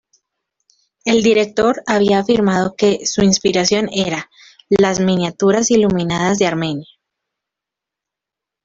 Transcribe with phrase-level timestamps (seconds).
[1.05, 4.31] El director había afirmado que su inspiración era
[4.67, 6.87] "las miniaturas iluminadas de Armenia.